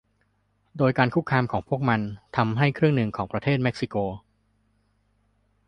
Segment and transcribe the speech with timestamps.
[0.77, 2.01] โดยการคุกคามของพวกมัน
[2.37, 3.95] ทำให้ครึ่งหนึ่งของประเทศเม็กซิโก